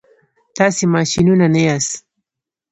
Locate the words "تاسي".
0.55-0.85